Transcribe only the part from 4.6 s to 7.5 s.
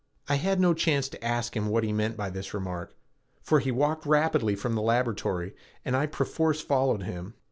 the laboratory and I perforce followed him.